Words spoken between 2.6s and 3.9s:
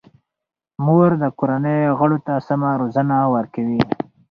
روزنه ورکوي.